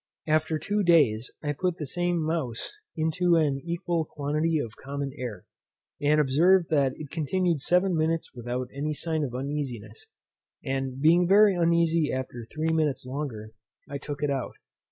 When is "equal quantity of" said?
3.63-4.75